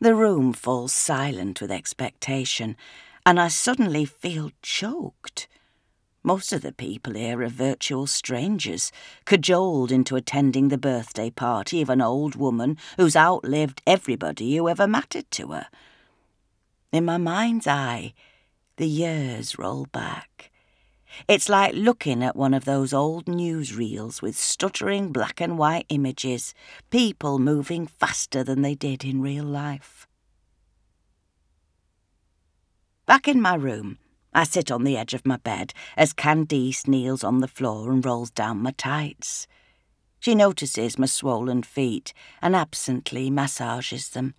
The 0.00 0.14
room 0.14 0.52
falls 0.52 0.92
silent 0.92 1.60
with 1.60 1.70
expectation, 1.70 2.76
and 3.24 3.40
I 3.40 3.48
suddenly 3.48 4.04
feel 4.04 4.50
choked. 4.60 5.48
Most 6.22 6.52
of 6.52 6.62
the 6.62 6.72
people 6.72 7.14
here 7.14 7.40
are 7.40 7.48
virtual 7.48 8.06
strangers, 8.06 8.92
cajoled 9.24 9.90
into 9.90 10.16
attending 10.16 10.68
the 10.68 10.76
birthday 10.76 11.30
party 11.30 11.80
of 11.80 11.88
an 11.88 12.02
old 12.02 12.34
woman 12.34 12.76
who's 12.96 13.16
outlived 13.16 13.80
everybody 13.86 14.56
who 14.56 14.68
ever 14.68 14.86
mattered 14.86 15.30
to 15.30 15.52
her. 15.52 15.68
In 16.92 17.04
my 17.04 17.16
mind's 17.16 17.66
eye, 17.66 18.12
the 18.76 18.88
years 18.88 19.58
roll 19.58 19.86
back. 19.92 20.50
It's 21.28 21.48
like 21.48 21.74
looking 21.74 22.22
at 22.22 22.36
one 22.36 22.54
of 22.54 22.64
those 22.64 22.92
old 22.92 23.26
newsreels 23.26 24.22
with 24.22 24.36
stuttering 24.36 25.12
black 25.12 25.40
and 25.40 25.58
white 25.58 25.86
images, 25.88 26.54
people 26.90 27.38
moving 27.38 27.86
faster 27.86 28.44
than 28.44 28.62
they 28.62 28.74
did 28.74 29.04
in 29.04 29.22
real 29.22 29.44
life. 29.44 30.06
Back 33.06 33.28
in 33.28 33.40
my 33.40 33.54
room, 33.54 33.98
I 34.34 34.44
sit 34.44 34.70
on 34.70 34.84
the 34.84 34.96
edge 34.96 35.14
of 35.14 35.26
my 35.26 35.38
bed 35.38 35.72
as 35.96 36.12
Candice 36.12 36.86
kneels 36.86 37.24
on 37.24 37.40
the 37.40 37.48
floor 37.48 37.90
and 37.90 38.04
rolls 38.04 38.30
down 38.30 38.58
my 38.58 38.72
tights. 38.72 39.46
She 40.20 40.34
notices 40.34 40.98
my 40.98 41.06
swollen 41.06 41.62
feet 41.62 42.12
and 42.42 42.56
absently 42.56 43.30
massages 43.30 44.10
them. 44.10 44.34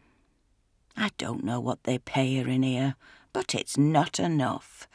I 0.96 1.12
don't 1.18 1.44
know 1.44 1.60
what 1.60 1.84
they 1.84 1.98
pay 1.98 2.36
her 2.38 2.50
in 2.50 2.64
here, 2.64 2.96
but 3.32 3.56
it's 3.56 3.78
not 3.78 4.20
enough. 4.20 4.88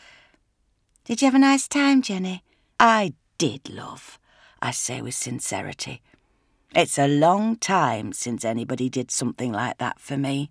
Did 1.05 1.21
you 1.21 1.27
have 1.27 1.35
a 1.35 1.39
nice 1.39 1.67
time, 1.67 2.01
Jenny? 2.01 2.45
I 2.79 3.15
did, 3.37 3.69
love, 3.69 4.21
I 4.61 4.71
say 4.71 5.03
with 5.03 5.15
sincerity. 5.15 6.01
It's 6.75 6.97
a 6.97 7.09
long 7.09 7.57
time 7.57 8.13
since 8.13 8.45
anybody 8.45 8.89
did 8.89 9.11
something 9.11 9.53
like 9.53 9.79
that 9.79 9.99
for 9.99 10.17
me. 10.17 10.49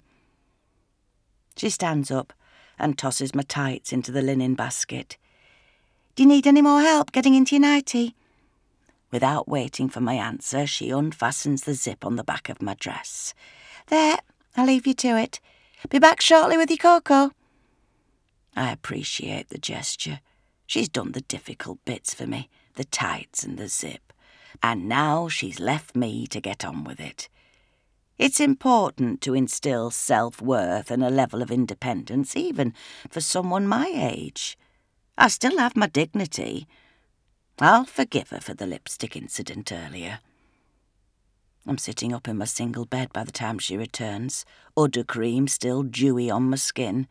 She 1.56 1.70
stands 1.70 2.12
up 2.12 2.34
and 2.78 2.98
tosses 2.98 3.34
my 3.34 3.44
tights 3.44 3.94
into 3.94 4.12
the 4.12 4.22
linen 4.22 4.56
basket. 4.56 5.18
Do 6.16 6.24
you 6.24 6.30
need 6.30 6.46
any 6.46 6.62
more 6.62 6.82
help 6.82 7.14
getting 7.14 7.34
into 7.34 7.56
your 7.56 7.62
nightie? 7.62 8.16
Without 9.10 9.48
waiting 9.48 9.88
for 9.88 10.02
my 10.02 10.16
answer, 10.16 10.68
she 10.68 10.90
unfastens 10.90 11.64
the 11.64 11.74
zip 11.74 12.06
on 12.06 12.18
the 12.18 12.24
back 12.24 12.50
of 12.50 12.62
my 12.62 12.74
dress. 12.74 13.34
There, 13.88 14.18
I'll 14.58 14.66
leave 14.66 14.86
you 14.86 14.94
to 14.96 15.18
it. 15.18 15.40
Be 15.90 15.98
back 15.98 16.20
shortly 16.20 16.58
with 16.58 16.70
your 16.70 16.78
cocoa. 16.78 17.32
I 18.56 18.72
appreciate 18.72 19.50
the 19.50 19.58
gesture. 19.58 20.20
She's 20.72 20.88
done 20.88 21.12
the 21.12 21.20
difficult 21.20 21.84
bits 21.84 22.14
for 22.14 22.26
me, 22.26 22.50
the 22.76 22.86
tights 22.86 23.44
and 23.44 23.58
the 23.58 23.68
zip. 23.68 24.14
And 24.64 24.88
now 24.88 25.28
she's 25.28 25.60
left 25.60 25.98
me 25.98 26.26
to 26.28 26.40
get 26.40 26.64
on 26.64 26.86
with 26.86 26.98
it. 26.98 27.28
It's 28.18 28.40
important 28.40 29.20
to 29.24 29.34
instill 29.34 29.92
self 29.92 30.42
worth 30.42 30.90
and 30.90 31.04
a 31.04 31.10
level 31.10 31.42
of 31.42 31.52
independence, 31.52 32.38
even 32.38 32.74
for 33.10 33.20
someone 33.20 33.68
my 33.68 33.92
age. 33.94 34.58
I 35.18 35.28
still 35.28 35.58
have 35.58 35.76
my 35.76 35.88
dignity. 35.88 36.68
I'll 37.60 37.84
forgive 37.84 38.30
her 38.30 38.40
for 38.40 38.54
the 38.54 38.66
lipstick 38.66 39.18
incident 39.18 39.74
earlier. 39.74 40.20
I'm 41.68 41.80
sitting 41.80 42.14
up 42.14 42.30
in 42.30 42.38
my 42.38 42.46
single 42.46 42.86
bed 42.86 43.12
by 43.12 43.26
the 43.26 43.34
time 43.34 43.60
she 43.60 43.76
returns, 43.76 44.46
udder 44.78 45.04
cream 45.04 45.50
still 45.50 45.84
dewy 45.84 46.32
on 46.32 46.50
my 46.50 46.56
skin. 46.56 47.10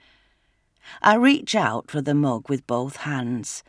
I 1.03 1.15
reach 1.15 1.55
out 1.55 1.91
for 1.91 2.01
the 2.01 2.15
mug 2.15 2.49
with 2.49 2.67
both 2.67 2.97
hands. 2.97 3.63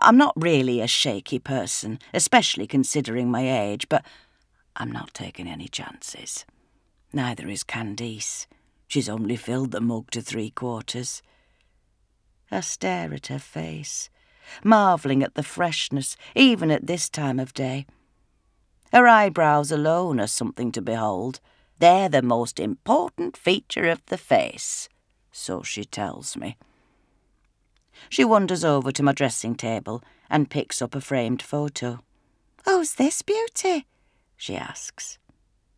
I'm 0.00 0.16
not 0.16 0.32
really 0.36 0.80
a 0.80 0.86
shaky 0.86 1.38
person, 1.38 1.98
especially 2.14 2.66
considering 2.66 3.30
my 3.30 3.48
age, 3.62 3.88
but 3.88 4.04
I'm 4.76 4.90
not 4.90 5.12
taking 5.12 5.46
any 5.46 5.68
chances. 5.68 6.44
Neither 7.12 7.48
is 7.48 7.62
Candice. 7.64 8.46
She's 8.88 9.08
only 9.08 9.36
filled 9.36 9.70
the 9.70 9.80
mug 9.80 10.10
to 10.12 10.22
three 10.22 10.50
quarters. 10.50 11.22
I 12.50 12.60
stare 12.60 13.12
at 13.14 13.28
her 13.28 13.38
face, 13.38 14.10
marvelling 14.62 15.22
at 15.22 15.34
the 15.34 15.42
freshness, 15.42 16.16
even 16.34 16.70
at 16.70 16.86
this 16.86 17.08
time 17.08 17.38
of 17.38 17.54
day. 17.54 17.86
Her 18.92 19.08
eyebrows 19.08 19.72
alone 19.72 20.20
are 20.20 20.26
something 20.26 20.70
to 20.72 20.82
behold. 20.82 21.40
They're 21.78 22.10
the 22.10 22.22
most 22.22 22.60
important 22.60 23.36
feature 23.36 23.88
of 23.88 24.04
the 24.06 24.18
face, 24.18 24.88
so 25.32 25.62
she 25.62 25.84
tells 25.84 26.36
me. 26.36 26.56
She 28.08 28.24
wanders 28.24 28.64
over 28.64 28.92
to 28.92 29.02
my 29.02 29.12
dressing 29.12 29.54
table 29.54 30.02
and 30.30 30.50
picks 30.50 30.80
up 30.80 30.94
a 30.94 31.00
framed 31.00 31.42
photo. 31.42 32.00
Who's 32.64 32.94
this 32.94 33.22
beauty? 33.22 33.86
she 34.36 34.56
asks. 34.56 35.18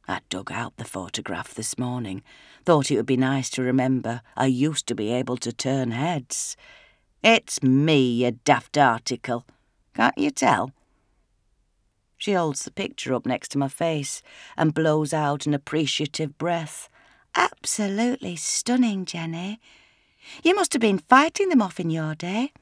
I 0.06 0.20
dug 0.28 0.52
out 0.52 0.76
the 0.76 0.84
photograph 0.84 1.54
this 1.54 1.78
morning. 1.78 2.22
Thought 2.64 2.90
it 2.90 2.96
would 2.96 3.06
be 3.06 3.16
nice 3.16 3.48
to 3.50 3.62
remember 3.62 4.20
I 4.36 4.46
used 4.46 4.86
to 4.88 4.94
be 4.94 5.10
able 5.10 5.38
to 5.38 5.52
turn 5.52 5.92
heads. 5.92 6.56
It's 7.22 7.62
me, 7.62 8.24
you 8.24 8.32
daft 8.44 8.76
article. 8.76 9.46
Can't 9.94 10.18
you 10.18 10.30
tell? 10.30 10.72
She 12.18 12.32
holds 12.32 12.64
the 12.64 12.70
picture 12.70 13.14
up 13.14 13.26
next 13.26 13.48
to 13.52 13.58
my 13.58 13.68
face 13.68 14.22
and 14.56 14.74
blows 14.74 15.12
out 15.12 15.46
an 15.46 15.54
appreciative 15.54 16.36
breath. 16.36 16.88
Absolutely 17.34 18.36
stunning, 18.36 19.04
Jenny. 19.04 19.60
You 20.42 20.54
must 20.54 20.72
have 20.72 20.80
been 20.80 20.98
fighting 20.98 21.48
them 21.48 21.62
off 21.62 21.80
in 21.80 21.90
your 21.90 22.14
day. 22.14 22.52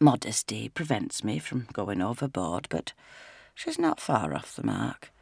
Modesty 0.00 0.68
prevents 0.68 1.22
me 1.22 1.38
from 1.38 1.66
going 1.72 2.00
overboard, 2.00 2.66
but 2.70 2.92
she's 3.54 3.78
not 3.78 4.00
far 4.00 4.34
off 4.34 4.56
the 4.56 4.64
mark. 4.64 5.12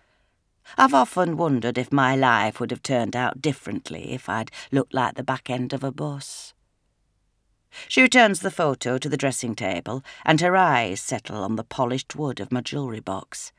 I've 0.76 0.94
often 0.94 1.36
wondered 1.36 1.78
if 1.78 1.92
my 1.92 2.14
life 2.14 2.60
would 2.60 2.70
have 2.70 2.82
turned 2.82 3.16
out 3.16 3.40
differently 3.40 4.12
if 4.12 4.28
I'd 4.28 4.50
looked 4.70 4.94
like 4.94 5.14
the 5.14 5.22
back 5.22 5.48
end 5.48 5.72
of 5.72 5.82
a 5.82 5.90
bus. 5.90 6.54
She 7.88 8.02
returns 8.02 8.40
the 8.40 8.50
photo 8.50 8.98
to 8.98 9.08
the 9.08 9.16
dressing 9.16 9.54
table, 9.54 10.02
and 10.24 10.40
her 10.40 10.56
eyes 10.56 11.00
settle 11.00 11.42
on 11.42 11.56
the 11.56 11.64
polished 11.64 12.14
wood 12.14 12.40
of 12.40 12.52
my 12.52 12.60
jewellery 12.60 13.00
box. 13.00 13.52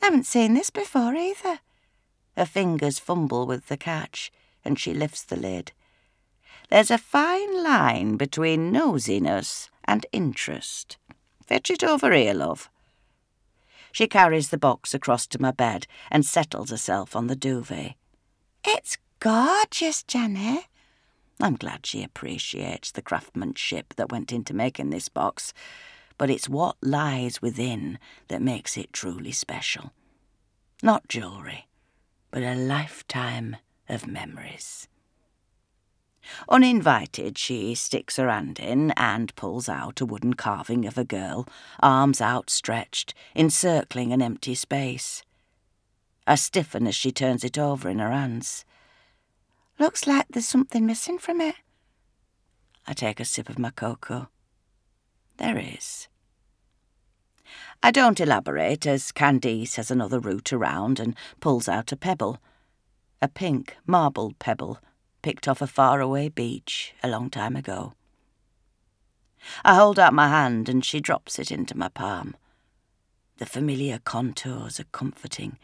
Haven't 0.00 0.26
seen 0.26 0.54
this 0.54 0.70
before 0.70 1.14
either. 1.14 1.60
Her 2.40 2.46
fingers 2.46 2.98
fumble 2.98 3.46
with 3.46 3.66
the 3.66 3.76
catch, 3.76 4.32
and 4.64 4.80
she 4.80 4.94
lifts 4.94 5.22
the 5.22 5.36
lid. 5.36 5.72
There's 6.70 6.90
a 6.90 6.96
fine 6.96 7.62
line 7.62 8.16
between 8.16 8.72
nosiness 8.72 9.68
and 9.84 10.06
interest. 10.10 10.96
Fetch 11.44 11.68
it 11.68 11.84
over 11.84 12.14
here, 12.14 12.32
love. 12.32 12.70
She 13.92 14.06
carries 14.06 14.48
the 14.48 14.56
box 14.56 14.94
across 14.94 15.26
to 15.26 15.42
my 15.42 15.50
bed 15.50 15.86
and 16.10 16.24
settles 16.24 16.70
herself 16.70 17.14
on 17.14 17.26
the 17.26 17.36
duvet. 17.36 17.92
It's 18.64 18.96
gorgeous, 19.18 20.02
Jenny. 20.02 20.64
I'm 21.42 21.56
glad 21.56 21.84
she 21.84 22.02
appreciates 22.02 22.90
the 22.90 23.02
craftsmanship 23.02 23.92
that 23.96 24.10
went 24.10 24.32
into 24.32 24.54
making 24.54 24.88
this 24.88 25.10
box, 25.10 25.52
but 26.16 26.30
it's 26.30 26.48
what 26.48 26.76
lies 26.80 27.42
within 27.42 27.98
that 28.28 28.40
makes 28.40 28.78
it 28.78 28.94
truly 28.94 29.32
special. 29.32 29.92
Not 30.82 31.06
jewellery, 31.06 31.66
but 32.30 32.42
a 32.42 32.54
lifetime 32.54 33.56
of 33.88 34.06
memories. 34.06 34.88
Uninvited, 36.48 37.38
she 37.38 37.74
sticks 37.74 38.16
her 38.16 38.28
hand 38.28 38.60
in 38.60 38.92
and 38.92 39.34
pulls 39.36 39.68
out 39.68 40.00
a 40.00 40.06
wooden 40.06 40.34
carving 40.34 40.86
of 40.86 40.98
a 40.98 41.04
girl, 41.04 41.48
arms 41.80 42.20
outstretched, 42.20 43.14
encircling 43.34 44.12
an 44.12 44.22
empty 44.22 44.54
space. 44.54 45.22
I 46.26 46.36
stiffen 46.36 46.86
as 46.86 46.94
she 46.94 47.10
turns 47.10 47.42
it 47.42 47.58
over 47.58 47.88
in 47.88 47.98
her 47.98 48.12
hands. 48.12 48.64
Looks 49.78 50.06
like 50.06 50.28
there's 50.28 50.46
something 50.46 50.86
missing 50.86 51.18
from 51.18 51.40
it. 51.40 51.56
I 52.86 52.92
take 52.92 53.18
a 53.18 53.24
sip 53.24 53.48
of 53.48 53.58
my 53.58 53.70
cocoa. 53.70 54.28
There 55.38 55.58
is. 55.58 56.06
I 57.82 57.90
don't 57.90 58.20
elaborate 58.20 58.86
as 58.86 59.12
Candice 59.12 59.76
has 59.76 59.90
another 59.90 60.20
root 60.20 60.52
around 60.52 61.00
and 61.00 61.16
pulls 61.40 61.68
out 61.68 61.92
a 61.92 61.96
pebble. 61.96 62.38
A 63.22 63.28
pink, 63.28 63.76
marbled 63.86 64.38
pebble 64.38 64.78
picked 65.22 65.48
off 65.48 65.62
a 65.62 65.66
faraway 65.66 66.28
beach 66.28 66.94
a 67.02 67.08
long 67.08 67.30
time 67.30 67.56
ago. 67.56 67.94
I 69.64 69.74
hold 69.74 69.98
out 69.98 70.12
my 70.12 70.28
hand 70.28 70.68
and 70.68 70.84
she 70.84 71.00
drops 71.00 71.38
it 71.38 71.50
into 71.50 71.76
my 71.76 71.88
palm. 71.88 72.36
The 73.38 73.46
familiar 73.46 73.98
contours 73.98 74.78
are 74.80 74.84
comforting, 74.92 75.58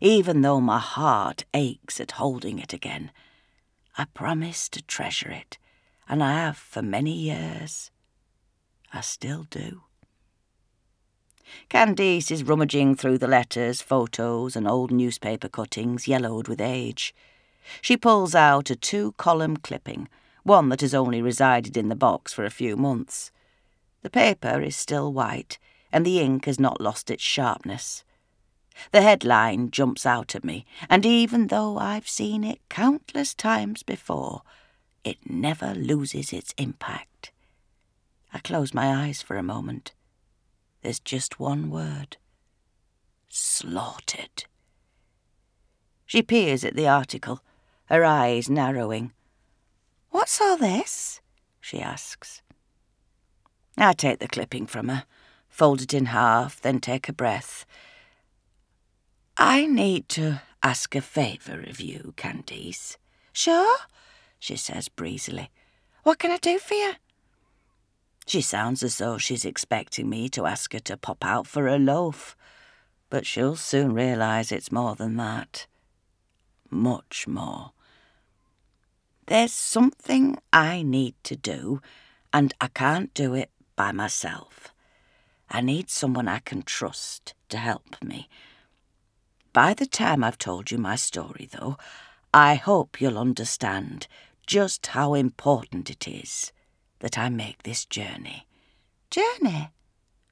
even 0.00 0.40
though 0.40 0.60
my 0.60 0.78
heart 0.78 1.44
aches 1.52 2.00
at 2.00 2.12
holding 2.12 2.58
it 2.58 2.72
again. 2.72 3.10
I 3.96 4.06
promise 4.06 4.68
to 4.70 4.82
treasure 4.82 5.30
it, 5.30 5.58
and 6.08 6.22
I 6.22 6.32
have 6.32 6.56
for 6.56 6.82
many 6.82 7.12
years. 7.12 7.90
I 8.92 9.02
still 9.02 9.44
do. 9.50 9.82
Candice 11.70 12.30
is 12.30 12.44
rummaging 12.44 12.94
through 12.94 13.18
the 13.18 13.28
letters, 13.28 13.80
photos, 13.80 14.56
and 14.56 14.66
old 14.66 14.90
newspaper 14.90 15.48
cuttings 15.48 16.08
yellowed 16.08 16.48
with 16.48 16.60
age. 16.60 17.14
She 17.80 17.96
pulls 17.96 18.34
out 18.34 18.70
a 18.70 18.76
two 18.76 19.12
column 19.18 19.56
clipping, 19.56 20.08
one 20.42 20.68
that 20.70 20.80
has 20.80 20.94
only 20.94 21.20
resided 21.20 21.76
in 21.76 21.88
the 21.88 21.96
box 21.96 22.32
for 22.32 22.44
a 22.44 22.50
few 22.50 22.76
months. 22.76 23.30
The 24.02 24.10
paper 24.10 24.60
is 24.60 24.76
still 24.76 25.12
white, 25.12 25.58
and 25.92 26.04
the 26.04 26.20
ink 26.20 26.44
has 26.46 26.58
not 26.58 26.80
lost 26.80 27.10
its 27.10 27.22
sharpness. 27.22 28.04
The 28.92 29.02
headline 29.02 29.70
jumps 29.70 30.06
out 30.06 30.34
at 30.34 30.44
me, 30.44 30.64
and 30.88 31.04
even 31.04 31.48
though 31.48 31.78
I've 31.78 32.08
seen 32.08 32.44
it 32.44 32.60
countless 32.68 33.34
times 33.34 33.82
before, 33.82 34.42
it 35.04 35.18
never 35.28 35.74
loses 35.74 36.32
its 36.32 36.54
impact. 36.58 37.32
I 38.32 38.38
close 38.38 38.74
my 38.74 39.06
eyes 39.06 39.20
for 39.22 39.36
a 39.36 39.42
moment. 39.42 39.92
There's 40.82 41.00
just 41.00 41.40
one 41.40 41.70
word 41.70 42.16
slaughtered. 43.28 44.44
She 46.06 46.22
peers 46.22 46.64
at 46.64 46.74
the 46.74 46.88
article, 46.88 47.40
her 47.86 48.04
eyes 48.04 48.48
narrowing. 48.48 49.12
What's 50.10 50.40
all 50.40 50.56
this? 50.56 51.20
she 51.60 51.80
asks. 51.80 52.42
I 53.76 53.92
take 53.92 54.18
the 54.18 54.28
clipping 54.28 54.66
from 54.66 54.88
her, 54.88 55.04
fold 55.48 55.82
it 55.82 55.94
in 55.94 56.06
half, 56.06 56.60
then 56.60 56.80
take 56.80 57.08
a 57.08 57.12
breath. 57.12 57.66
I 59.36 59.66
need 59.66 60.08
to 60.10 60.40
ask 60.62 60.94
a 60.94 61.00
favour 61.00 61.60
of 61.60 61.80
you, 61.80 62.14
Candice. 62.16 62.96
Sure, 63.32 63.76
she 64.38 64.56
says 64.56 64.88
breezily. 64.88 65.50
What 66.02 66.18
can 66.18 66.30
I 66.30 66.38
do 66.38 66.58
for 66.58 66.74
you? 66.74 66.94
She 68.28 68.42
sounds 68.42 68.82
as 68.82 68.98
though 68.98 69.16
she's 69.16 69.46
expecting 69.46 70.10
me 70.10 70.28
to 70.28 70.44
ask 70.44 70.74
her 70.74 70.80
to 70.80 70.98
pop 70.98 71.24
out 71.24 71.46
for 71.46 71.66
a 71.66 71.78
loaf, 71.78 72.36
but 73.08 73.24
she'll 73.24 73.56
soon 73.56 73.94
realise 73.94 74.52
it's 74.52 74.70
more 74.70 74.94
than 74.94 75.16
that. 75.16 75.66
Much 76.68 77.26
more. 77.26 77.72
There's 79.28 79.54
something 79.54 80.36
I 80.52 80.82
need 80.82 81.14
to 81.22 81.36
do, 81.36 81.80
and 82.30 82.52
I 82.60 82.68
can't 82.68 83.14
do 83.14 83.32
it 83.32 83.50
by 83.76 83.92
myself. 83.92 84.74
I 85.48 85.62
need 85.62 85.88
someone 85.88 86.28
I 86.28 86.40
can 86.40 86.60
trust 86.60 87.32
to 87.48 87.56
help 87.56 87.96
me. 88.04 88.28
By 89.54 89.72
the 89.72 89.86
time 89.86 90.22
I've 90.22 90.36
told 90.36 90.70
you 90.70 90.76
my 90.76 90.96
story, 90.96 91.48
though, 91.50 91.78
I 92.34 92.56
hope 92.56 93.00
you'll 93.00 93.16
understand 93.16 94.06
just 94.46 94.88
how 94.88 95.14
important 95.14 95.88
it 95.88 96.06
is 96.06 96.52
that 97.00 97.18
I 97.18 97.28
make 97.28 97.62
this 97.62 97.84
journey. 97.84 98.46
Journey? 99.10 99.70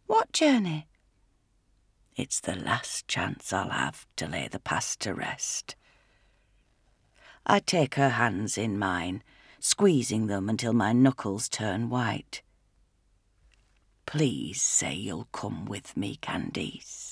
What 0.06 0.32
journey? 0.32 0.88
It's 2.14 2.40
the 2.40 2.56
last 2.56 3.08
chance 3.08 3.52
I'll 3.52 3.70
have 3.70 4.06
to 4.16 4.26
lay 4.26 4.48
the 4.48 4.58
past 4.58 5.00
to 5.00 5.14
rest. 5.14 5.76
I 7.46 7.60
take 7.60 7.94
her 7.94 8.10
hands 8.10 8.58
in 8.58 8.78
mine, 8.78 9.22
squeezing 9.60 10.26
them 10.26 10.48
until 10.48 10.72
my 10.72 10.92
knuckles 10.92 11.48
turn 11.48 11.90
white. 11.90 12.42
Please 14.06 14.62
say 14.62 14.94
you'll 14.94 15.28
come 15.32 15.66
with 15.66 15.96
me, 15.96 16.18
Candice. 16.22 17.05